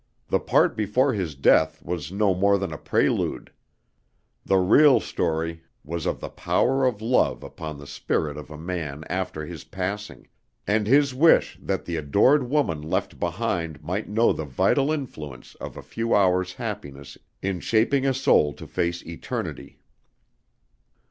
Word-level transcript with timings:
The 0.29 0.39
part 0.39 0.75
before 0.75 1.13
his 1.13 1.35
death 1.35 1.79
was 1.85 2.11
no 2.11 2.33
more 2.33 2.57
than 2.57 2.73
a 2.73 2.77
prelude. 2.79 3.51
The 4.43 4.57
real 4.57 4.99
story 4.99 5.61
was 5.85 6.07
of 6.07 6.19
the 6.19 6.29
power 6.29 6.87
of 6.87 7.03
love 7.03 7.43
upon 7.43 7.77
the 7.77 7.85
spirit 7.85 8.35
of 8.35 8.49
a 8.49 8.57
man 8.57 9.03
after 9.11 9.45
his 9.45 9.63
passing, 9.65 10.25
and 10.65 10.87
his 10.87 11.13
wish 11.13 11.59
that 11.61 11.85
the 11.85 11.97
adored 11.97 12.49
woman 12.49 12.81
left 12.81 13.19
behind 13.19 13.83
might 13.83 14.09
know 14.09 14.33
the 14.33 14.43
vital 14.43 14.91
influence 14.91 15.53
of 15.61 15.77
a 15.77 15.83
few 15.83 16.15
hours' 16.15 16.55
happiness 16.55 17.15
in 17.43 17.59
shaping 17.59 18.03
a 18.07 18.13
soul 18.15 18.53
to 18.53 18.65
face 18.65 19.03
eternity. 19.05 19.77